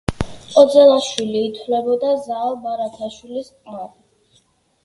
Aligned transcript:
ოძელაშვილი 0.61 1.43
ითვლებოდა 1.49 2.13
ზაალ 2.23 2.57
ბარათაშვილის 2.65 3.53
ყმად. 3.59 4.41